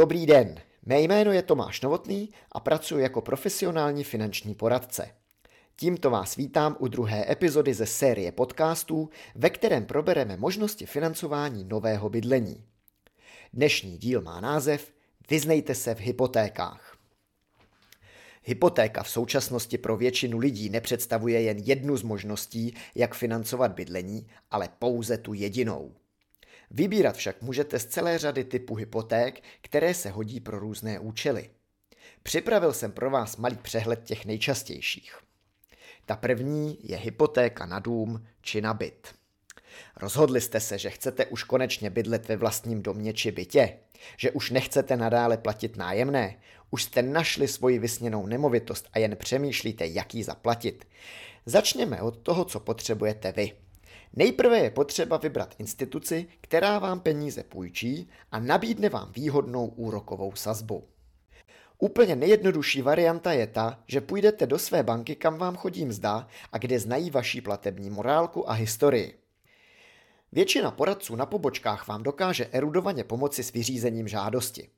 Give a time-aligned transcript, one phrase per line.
[0.00, 5.10] Dobrý den, mé jméno je Tomáš Novotný a pracuji jako profesionální finanční poradce.
[5.76, 12.08] Tímto vás vítám u druhé epizody ze série podcastů, ve kterém probereme možnosti financování nového
[12.08, 12.64] bydlení.
[13.52, 14.92] Dnešní díl má název
[15.30, 16.96] Vyznejte se v hypotékách.
[18.42, 24.68] Hypotéka v současnosti pro většinu lidí nepředstavuje jen jednu z možností, jak financovat bydlení, ale
[24.78, 25.94] pouze tu jedinou.
[26.70, 31.50] Vybírat však můžete z celé řady typů hypoték, které se hodí pro různé účely.
[32.22, 35.18] Připravil jsem pro vás malý přehled těch nejčastějších.
[36.06, 39.14] Ta první je hypotéka na dům či na byt.
[39.96, 43.78] Rozhodli jste se, že chcete už konečně bydlet ve vlastním domě či bytě,
[44.16, 46.36] že už nechcete nadále platit nájemné,
[46.70, 50.88] už jste našli svoji vysněnou nemovitost a jen přemýšlíte, jak ji zaplatit.
[51.46, 53.52] Začněme od toho, co potřebujete vy.
[54.16, 60.84] Nejprve je potřeba vybrat instituci, která vám peníze půjčí a nabídne vám výhodnou úrokovou sazbu.
[61.78, 66.58] Úplně nejjednodušší varianta je ta, že půjdete do své banky, kam vám chodí mzda a
[66.58, 69.18] kde znají vaší platební morálku a historii.
[70.32, 74.68] Většina poradců na pobočkách vám dokáže erudovaně pomoci s vyřízením žádosti.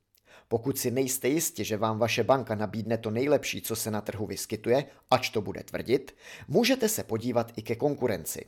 [0.49, 4.27] Pokud si nejste jisti, že vám vaše banka nabídne to nejlepší, co se na trhu
[4.27, 6.15] vyskytuje, ač to bude tvrdit,
[6.49, 8.47] můžete se podívat i ke konkurenci.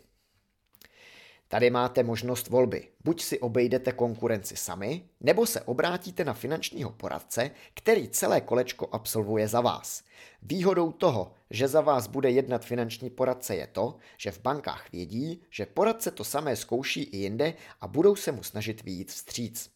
[1.54, 2.88] Tady máte možnost volby.
[3.04, 9.48] Buď si obejdete konkurenci sami, nebo se obrátíte na finančního poradce, který celé kolečko absolvuje
[9.48, 10.02] za vás.
[10.42, 15.42] Výhodou toho, že za vás bude jednat finanční poradce je to, že v bankách vědí,
[15.50, 19.70] že poradce to samé zkouší i jinde a budou se mu snažit výjít vstříc.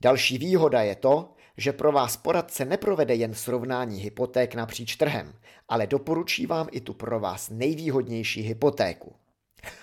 [0.00, 5.34] Další výhoda je to, že pro vás poradce neprovede jen srovnání hypoték napříč trhem,
[5.68, 9.21] ale doporučí vám i tu pro vás nejvýhodnější hypotéku.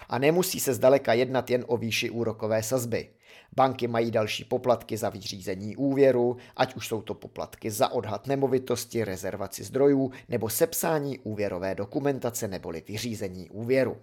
[0.09, 3.09] A nemusí se zdaleka jednat jen o výši úrokové sazby.
[3.55, 9.03] Banky mají další poplatky za vyřízení úvěru, ať už jsou to poplatky za odhad nemovitosti,
[9.03, 13.97] rezervaci zdrojů nebo sepsání úvěrové dokumentace neboli vyřízení úvěru.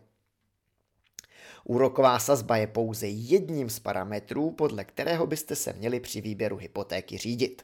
[1.65, 7.19] Úroková sazba je pouze jedním z parametrů, podle kterého byste se měli při výběru hypotéky
[7.19, 7.63] řídit.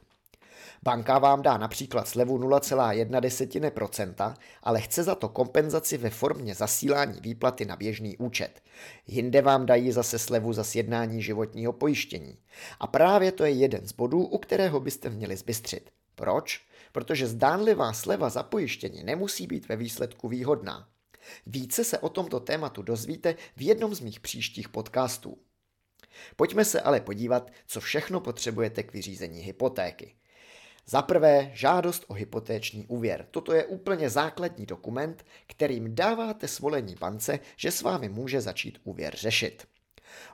[0.83, 7.65] Banka vám dá například slevu 0,1%, ale chce za to kompenzaci ve formě zasílání výplaty
[7.65, 8.61] na běžný účet.
[9.07, 12.37] Jinde vám dají zase slevu za sjednání životního pojištění.
[12.79, 15.89] A právě to je jeden z bodů, u kterého byste měli zbystřit.
[16.15, 16.61] Proč?
[16.91, 20.87] Protože zdánlivá sleva za pojištění nemusí být ve výsledku výhodná.
[21.45, 25.37] Více se o tomto tématu dozvíte v jednom z mých příštích podcastů.
[26.35, 30.15] Pojďme se ale podívat, co všechno potřebujete k vyřízení hypotéky.
[30.85, 33.25] Za prvé žádost o hypotéční úvěr.
[33.31, 39.15] Toto je úplně základní dokument, kterým dáváte svolení bance, že s vámi může začít úvěr
[39.15, 39.67] řešit.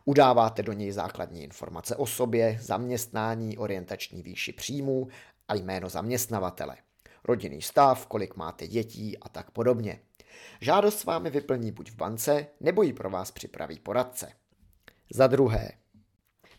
[0.05, 5.07] Udáváte do něj základní informace o sobě, zaměstnání, orientační výši příjmů
[5.47, 6.77] a jméno zaměstnavatele.
[7.23, 9.99] Rodinný stav, kolik máte dětí a tak podobně.
[10.61, 14.31] Žádost s vámi vyplní buď v bance, nebo ji pro vás připraví poradce.
[15.13, 15.71] Za druhé,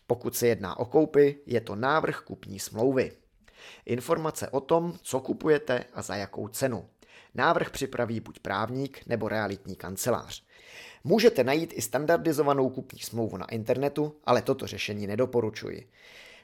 [0.07, 3.11] pokud se jedná o koupy, je to návrh kupní smlouvy.
[3.85, 6.85] Informace o tom, co kupujete a za jakou cenu.
[7.35, 10.43] Návrh připraví buď právník nebo realitní kancelář.
[11.03, 15.89] Můžete najít i standardizovanou kupní smlouvu na internetu, ale toto řešení nedoporučuji.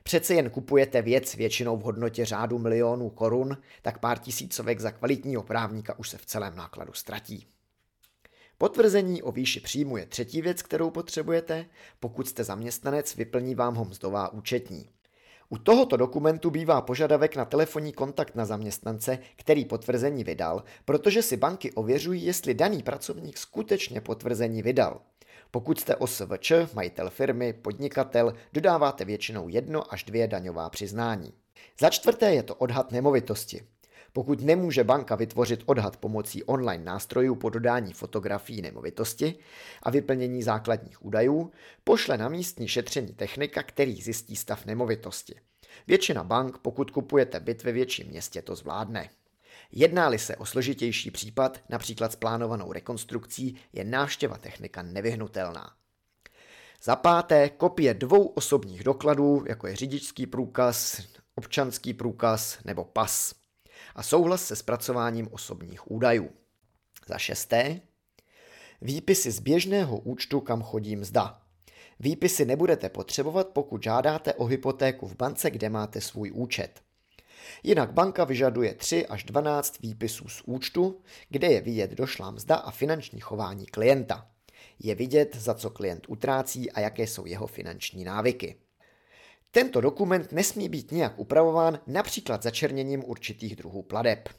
[0.03, 5.43] Přece jen kupujete věc většinou v hodnotě řádu milionů korun, tak pár tisícovek za kvalitního
[5.43, 7.47] právníka už se v celém nákladu ztratí.
[8.57, 11.65] Potvrzení o výši příjmu je třetí věc, kterou potřebujete.
[11.99, 14.89] Pokud jste zaměstnanec, vyplní vám ho mzdová účetní.
[15.49, 21.37] U tohoto dokumentu bývá požadavek na telefonní kontakt na zaměstnance, který potvrzení vydal, protože si
[21.37, 25.01] banky ověřují, jestli daný pracovník skutečně potvrzení vydal.
[25.51, 31.33] Pokud jste OSVČ, majitel firmy, podnikatel, dodáváte většinou jedno až dvě daňová přiznání.
[31.79, 33.61] Za čtvrté je to odhad nemovitosti.
[34.13, 39.35] Pokud nemůže banka vytvořit odhad pomocí online nástrojů po dodání fotografií nemovitosti
[39.83, 41.51] a vyplnění základních údajů,
[41.83, 45.35] pošle na místní šetření technika, který zjistí stav nemovitosti.
[45.87, 49.09] Většina bank, pokud kupujete byt ve větším městě, to zvládne.
[49.71, 55.71] Jedná-li se o složitější případ, například s plánovanou rekonstrukcí, je návštěva technika nevyhnutelná.
[56.83, 61.01] Za páté, kopie dvou osobních dokladů, jako je řidičský průkaz,
[61.35, 63.35] občanský průkaz nebo pas
[63.97, 66.29] a souhlas se zpracováním osobních údajů.
[67.07, 67.81] Za šesté,
[68.81, 71.41] výpisy z běžného účtu, kam chodí mzda.
[71.99, 76.81] Výpisy nebudete potřebovat, pokud žádáte o hypotéku v bance, kde máte svůj účet.
[77.63, 82.71] Jinak banka vyžaduje 3 až 12 výpisů z účtu, kde je vidět došlá mzda a
[82.71, 84.29] finanční chování klienta.
[84.79, 88.55] Je vidět, za co klient utrácí a jaké jsou jeho finanční návyky.
[89.51, 94.29] Tento dokument nesmí být nijak upravován například začerněním určitých druhů pladeb.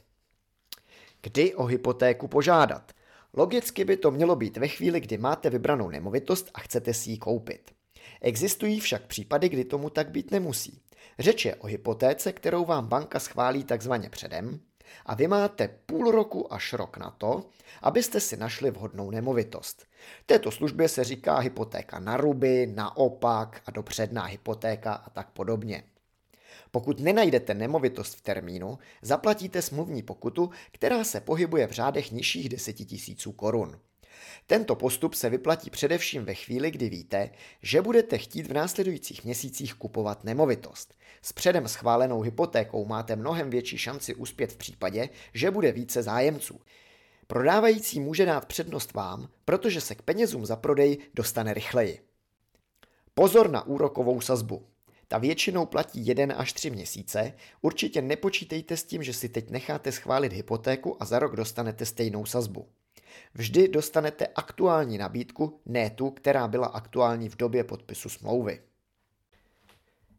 [1.21, 2.91] Kdy o hypotéku požádat?
[3.33, 7.17] Logicky by to mělo být ve chvíli, kdy máte vybranou nemovitost a chcete si ji
[7.17, 7.71] koupit.
[8.21, 10.81] Existují však případy, kdy tomu tak být nemusí.
[11.19, 14.59] Řeč je o hypotéce, kterou vám banka schválí takzvaně předem
[15.05, 17.45] a vy máte půl roku až rok na to,
[17.81, 19.85] abyste si našli vhodnou nemovitost.
[20.25, 25.83] Této službě se říká hypotéka na ruby, naopak a dopředná hypotéka a tak podobně.
[26.71, 32.75] Pokud nenajdete nemovitost v termínu, zaplatíte smluvní pokutu, která se pohybuje v řádech nižších 10
[32.79, 33.79] 000 korun.
[34.47, 37.29] Tento postup se vyplatí především ve chvíli, kdy víte,
[37.61, 40.93] že budete chtít v následujících měsících kupovat nemovitost.
[41.21, 46.59] S předem schválenou hypotékou máte mnohem větší šanci uspět v případě, že bude více zájemců.
[47.27, 51.99] Prodávající může dát přednost vám, protože se k penězům za prodej dostane rychleji.
[53.13, 54.65] Pozor na úrokovou sazbu.
[55.07, 57.33] Ta většinou platí 1 až 3 měsíce.
[57.61, 62.25] Určitě nepočítejte s tím, že si teď necháte schválit hypotéku a za rok dostanete stejnou
[62.25, 62.67] sazbu.
[63.33, 68.61] Vždy dostanete aktuální nabídku, ne tu, která byla aktuální v době podpisu smlouvy.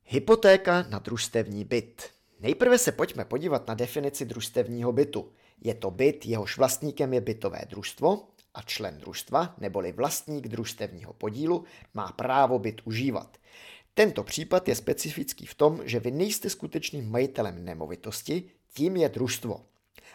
[0.04, 2.10] Hypotéka na družstevní byt.
[2.40, 5.32] Nejprve se pojďme podívat na definici družstevního bytu.
[5.60, 11.64] Je to byt, jehož vlastníkem je bytové družstvo a člen družstva, neboli vlastník družstevního podílu,
[11.94, 13.36] má právo byt užívat.
[13.94, 19.60] Tento případ je specifický v tom, že vy nejste skutečným majitelem nemovitosti, tím je družstvo.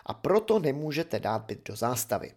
[0.06, 2.32] A proto nemůžete dát byt do zástavy.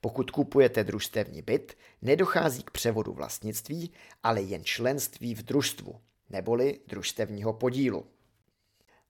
[0.00, 3.92] Pokud kupujete družstevní byt, nedochází k převodu vlastnictví,
[4.22, 6.00] ale jen členství v družstvu,
[6.30, 8.06] neboli družstevního podílu.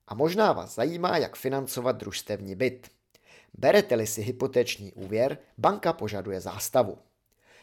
[0.08, 2.90] A možná vás zajímá, jak financovat družstevní byt.
[3.54, 6.98] Berete-li si hypotéční úvěr, banka požaduje zástavu.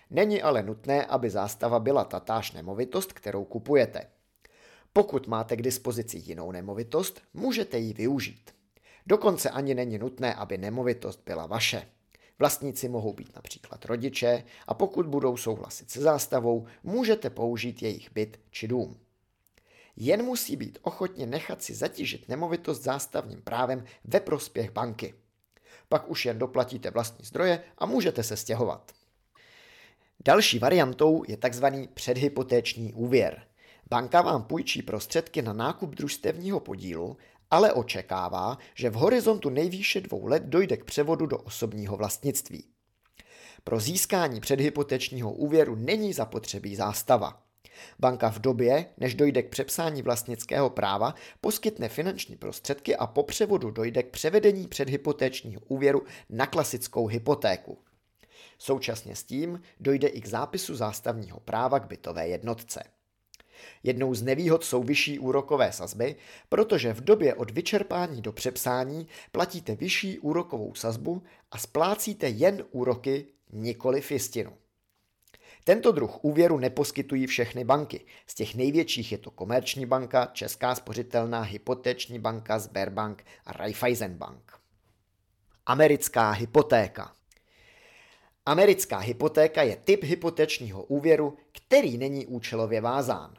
[0.09, 4.07] Není ale nutné, aby zástava byla tatáž nemovitost, kterou kupujete.
[4.93, 8.51] Pokud máte k dispozici jinou nemovitost, můžete ji využít.
[9.07, 11.87] Dokonce ani není nutné, aby nemovitost byla vaše.
[12.41, 18.39] Vlastníci mohou být například rodiče a pokud budou souhlasit se zástavou, můžete použít jejich byt
[18.51, 18.99] či dům.
[19.95, 25.13] Jen musí být ochotně nechat si zatížit nemovitost zástavním právem ve prospěch banky.
[25.89, 28.91] Pak už jen doplatíte vlastní zdroje a můžete se stěhovat.
[30.25, 31.65] Další variantou je tzv.
[31.93, 33.43] předhypotéční úvěr.
[33.89, 37.17] Banka vám půjčí prostředky na nákup družstevního podílu
[37.51, 42.65] ale očekává, že v horizontu nejvýše dvou let dojde k převodu do osobního vlastnictví.
[43.63, 47.43] Pro získání předhypotečního úvěru není zapotřebí zástava.
[47.99, 53.71] Banka v době, než dojde k přepsání vlastnického práva, poskytne finanční prostředky a po převodu
[53.71, 57.77] dojde k převedení předhypotečního úvěru na klasickou hypotéku.
[58.57, 62.83] Současně s tím dojde i k zápisu zástavního práva k bytové jednotce.
[63.83, 66.15] Jednou z nevýhod jsou vyšší úrokové sazby,
[66.49, 73.25] protože v době od vyčerpání do přepsání platíte vyšší úrokovou sazbu a splácíte jen úroky,
[73.53, 74.53] nikoli jistinu.
[75.63, 78.05] Tento druh úvěru neposkytují všechny banky.
[78.27, 84.51] Z těch největších je to Komerční banka, Česká spořitelná, Hypoteční banka, Sberbank a Raiffeisen Bank.
[85.65, 87.15] Americká hypotéka
[88.45, 93.33] Americká hypotéka je typ hypotečního úvěru, který není účelově vázán.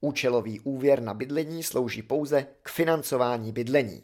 [0.00, 4.02] Účelový úvěr na bydlení slouží pouze k financování bydlení.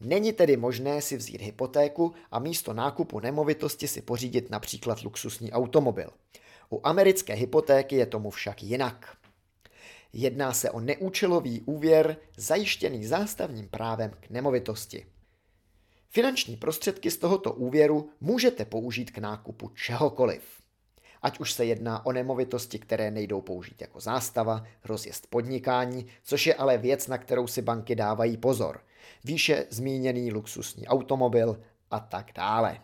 [0.00, 6.10] Není tedy možné si vzít hypotéku a místo nákupu nemovitosti si pořídit například luxusní automobil.
[6.70, 9.16] U americké hypotéky je tomu však jinak.
[10.12, 15.06] Jedná se o neúčelový úvěr zajištěný zástavním právem k nemovitosti.
[16.10, 20.61] Finanční prostředky z tohoto úvěru můžete použít k nákupu čehokoliv
[21.22, 26.54] ať už se jedná o nemovitosti, které nejdou použít jako zástava, rozjezd podnikání, což je
[26.54, 28.80] ale věc, na kterou si banky dávají pozor.
[29.24, 32.80] Výše zmíněný luxusní automobil a tak dále.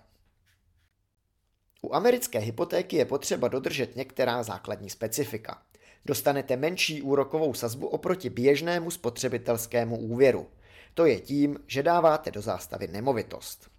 [1.82, 5.62] U americké hypotéky je potřeba dodržet některá základní specifika.
[6.04, 10.46] Dostanete menší úrokovou sazbu oproti běžnému spotřebitelskému úvěru.
[10.94, 13.70] To je tím, že dáváte do zástavy nemovitost.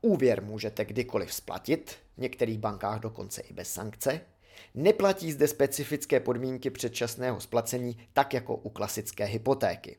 [0.00, 4.20] Úvěr můžete kdykoliv splatit, v některých bankách dokonce i bez sankce.
[4.74, 9.96] Neplatí zde specifické podmínky předčasného splacení, tak jako u klasické hypotéky.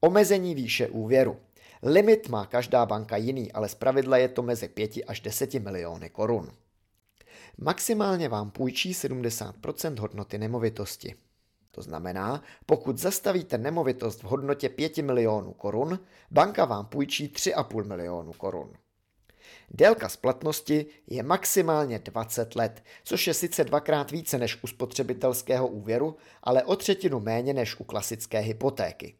[0.00, 1.36] Omezení výše úvěru.
[1.82, 6.52] Limit má každá banka jiný, ale zpravidla je to mezi 5 až 10 miliony korun.
[7.58, 11.14] Maximálně vám půjčí 70% hodnoty nemovitosti.
[11.70, 15.98] To znamená, pokud zastavíte nemovitost v hodnotě 5 milionů korun,
[16.30, 18.72] banka vám půjčí 3,5 milionu korun.
[19.74, 26.16] Délka splatnosti je maximálně 20 let, což je sice dvakrát více než u spotřebitelského úvěru,
[26.42, 29.14] ale o třetinu méně než u klasické hypotéky.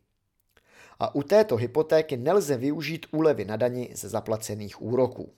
[0.98, 5.34] A u této hypotéky nelze využít úlevy na dani ze zaplacených úroků.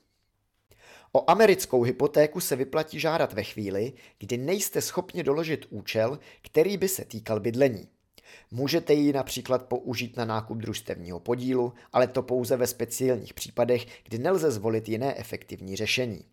[1.12, 6.88] O americkou hypotéku se vyplatí žádat ve chvíli, kdy nejste schopni doložit účel, který by
[6.88, 7.88] se týkal bydlení.
[8.54, 14.18] Můžete ji například použít na nákup družstevního podílu, ale to pouze ve speciálních případech, kdy
[14.18, 16.24] nelze zvolit jiné efektivní řešení.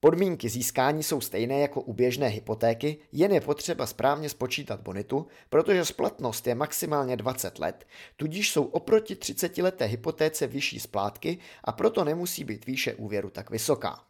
[0.00, 5.84] Podmínky získání jsou stejné jako u běžné hypotéky, jen je potřeba správně spočítat bonitu, protože
[5.84, 7.86] splatnost je maximálně 20 let,
[8.16, 13.50] tudíž jsou oproti 30 leté hypotéce vyšší splátky a proto nemusí být výše úvěru tak
[13.50, 14.04] vysoká.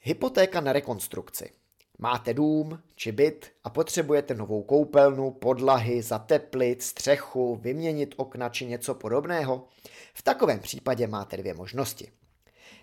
[0.00, 1.61] Hypotéka na rekonstrukci.
[1.98, 8.94] Máte dům či byt a potřebujete novou koupelnu, podlahy, zateplit, střechu, vyměnit okna či něco
[8.94, 9.68] podobného?
[10.14, 12.12] V takovém případě máte dvě možnosti.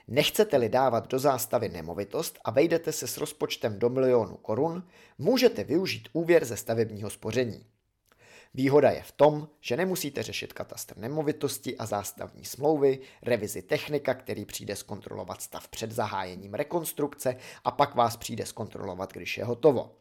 [0.08, 4.88] Nechcete-li dávat do zástavy nemovitost a vejdete se s rozpočtem do milionu korun,
[5.18, 7.66] můžete využít úvěr ze stavebního spoření.
[8.54, 14.46] Výhoda je v tom, že nemusíte řešit katastr nemovitosti a zástavní smlouvy, revizi technika, který
[14.46, 19.96] přijde zkontrolovat stav před zahájením rekonstrukce a pak vás přijde zkontrolovat, když je hotovo.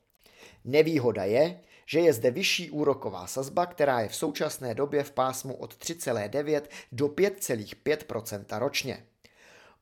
[0.64, 5.54] Nevýhoda je, že je zde vyšší úroková sazba, která je v současné době v pásmu
[5.54, 6.62] od 3,9
[6.92, 9.06] do 5,5% ročně.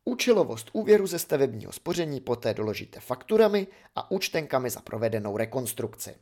[0.04, 6.14] Účelovost úvěru ze stavebního spoření poté doložíte fakturami a účtenkami za provedenou rekonstrukci.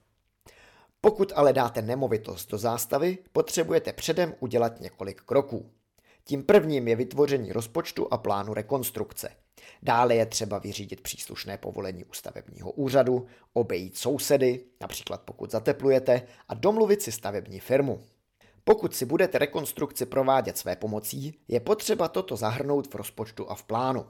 [1.05, 5.71] Pokud ale dáte nemovitost do zástavy, potřebujete předem udělat několik kroků.
[6.25, 9.29] Tím prvním je vytvoření rozpočtu a plánu rekonstrukce.
[9.83, 16.55] Dále je třeba vyřídit příslušné povolení u stavebního úřadu, obejít sousedy, například pokud zateplujete, a
[16.55, 18.05] domluvit si stavební firmu.
[18.65, 23.63] Pokud si budete rekonstrukci provádět své pomocí, je potřeba toto zahrnout v rozpočtu a v
[23.63, 24.07] plánu.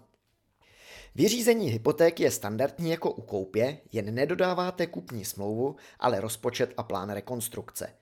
[1.17, 7.11] Vyřízení hypotéky je standardní jako u koupě, jen nedodáváte kupní smlouvu, ale rozpočet a plán
[7.11, 7.97] rekonstrukce.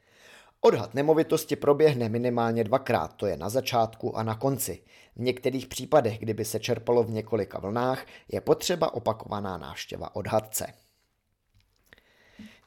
[0.60, 4.82] Odhad nemovitosti proběhne minimálně dvakrát, to je na začátku a na konci.
[5.16, 10.66] V některých případech, kdyby se čerpalo v několika vlnách, je potřeba opakovaná návštěva odhadce.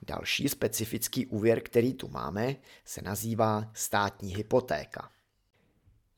[0.02, 5.15] Další specifický úvěr, který tu máme, se nazývá státní hypotéka.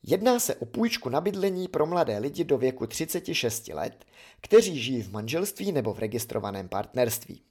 [0.02, 4.04] Jedná se o půjčku na bydlení pro mladé lidi do věku 36 let,
[4.40, 7.42] kteří žijí v manželství nebo v registrovaném partnerství.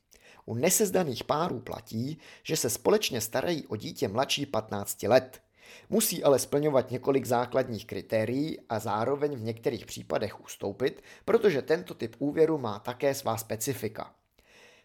[0.46, 5.42] U nesezdaných párů platí, že se společně starají o dítě mladší 15 let.
[5.90, 12.16] Musí ale splňovat několik základních kritérií a zároveň v některých případech ustoupit, protože tento typ
[12.20, 14.14] úvěru má také svá specifika.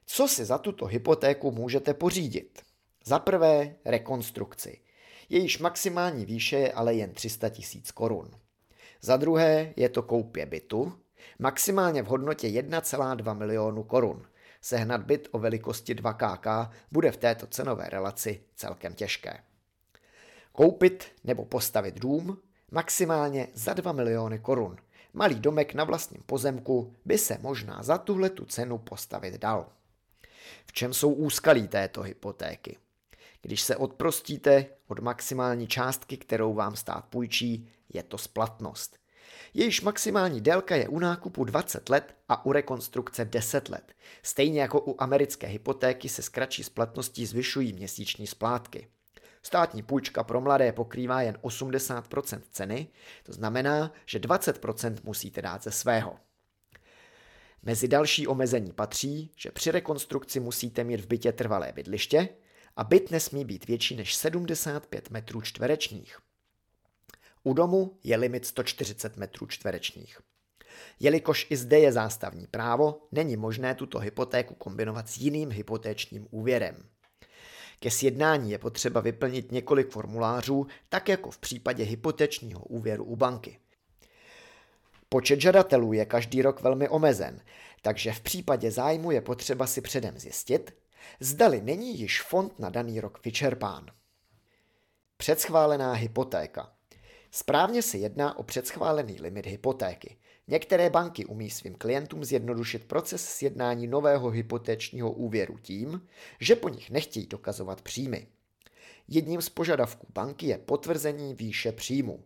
[0.07, 2.62] Co si za tuto hypotéku můžete pořídit?
[3.04, 4.81] Za prvé rekonstrukci.
[5.28, 8.30] Jejíž maximální výše je ale jen 300 tisíc korun.
[9.00, 10.92] Za druhé je to koupě bytu,
[11.38, 14.26] maximálně v hodnotě 1,2 milionu korun.
[14.60, 16.46] Sehnat byt o velikosti 2 kk
[16.92, 19.38] bude v této cenové relaci celkem těžké.
[20.52, 22.38] Koupit nebo postavit dům
[22.70, 24.76] maximálně za 2 miliony korun.
[25.12, 29.72] Malý domek na vlastním pozemku by se možná za tuhle tu cenu postavit dal.
[30.66, 32.76] V čem jsou úskalí této hypotéky?
[33.42, 38.99] Když se odprostíte od maximální částky, kterou vám stát půjčí, je to splatnost.
[39.54, 43.92] Jejíž maximální délka je u nákupu 20 let a u rekonstrukce 10 let.
[44.22, 48.88] Stejně jako u americké hypotéky se s kratší splatností zvyšují měsíční splátky.
[49.42, 52.88] Státní půjčka pro mladé pokrývá jen 80% ceny,
[53.22, 56.16] to znamená, že 20% musíte dát ze svého.
[57.62, 62.28] Mezi další omezení patří, že při rekonstrukci musíte mít v bytě trvalé bydliště
[62.76, 66.18] a byt nesmí být větší než 75 metrů čtverečních.
[67.42, 70.20] U domu je limit 140 metrů čtverečních.
[71.00, 76.76] Jelikož i zde je zástavní právo, není možné tuto hypotéku kombinovat s jiným hypotéčním úvěrem.
[77.80, 83.58] Ke sjednání je potřeba vyplnit několik formulářů, tak jako v případě hypotečního úvěru u banky.
[85.08, 87.40] Počet žadatelů je každý rok velmi omezen,
[87.82, 90.74] takže v případě zájmu je potřeba si předem zjistit,
[91.21, 93.87] zdali není již fond na daný rok vyčerpán.
[95.16, 96.73] Předschválená hypotéka.
[97.30, 100.16] Správně se jedná o předschválený limit hypotéky.
[100.49, 106.06] Některé banky umí svým klientům zjednodušit proces sjednání nového hypotečního úvěru tím,
[106.40, 108.26] že po nich nechtějí dokazovat příjmy.
[109.09, 112.25] Jedním z požadavků banky je potvrzení výše příjmu.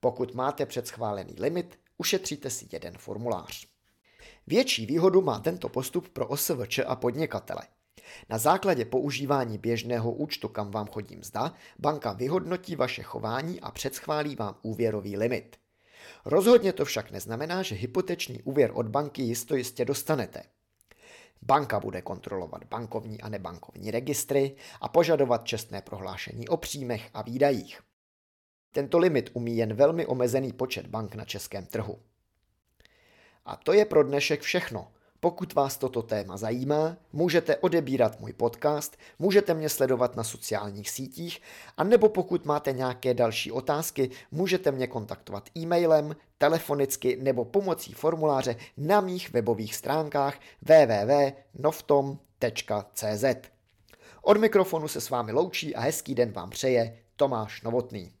[0.00, 3.66] Pokud máte předschválený limit, ušetříte si jeden formulář.
[4.46, 7.62] Větší výhodu má tento postup pro OSVČ a podnikatele.
[8.28, 14.36] Na základě používání běžného účtu, kam vám chodí mzda, banka vyhodnotí vaše chování a předschválí
[14.36, 15.56] vám úvěrový limit.
[16.24, 20.42] Rozhodně to však neznamená, že hypoteční úvěr od banky jisto jistě dostanete.
[21.42, 27.80] Banka bude kontrolovat bankovní a nebankovní registry a požadovat čestné prohlášení o příjmech a výdajích.
[28.72, 31.98] Tento limit umí jen velmi omezený počet bank na českém trhu.
[33.44, 34.92] A to je pro dnešek všechno.
[35.20, 41.42] Pokud vás toto téma zajímá, můžete odebírat můj podcast, můžete mě sledovat na sociálních sítích,
[41.76, 48.56] a nebo pokud máte nějaké další otázky, můžete mě kontaktovat e-mailem, telefonicky nebo pomocí formuláře
[48.76, 51.64] na mých webových stránkách www.noftom.cz.
[54.22, 58.15] Od mikrofonu se s vámi loučí a hezký den vám přeje Tomáš Novotný.